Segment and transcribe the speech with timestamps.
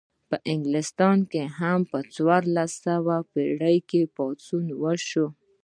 [0.29, 5.27] په انګلستان کې هم په څوارلسمه پیړۍ کې پاڅون وشو.